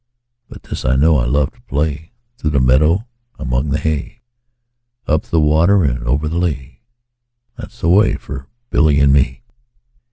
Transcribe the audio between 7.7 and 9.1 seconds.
's the way for Billy